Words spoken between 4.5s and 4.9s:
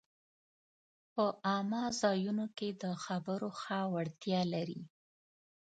لري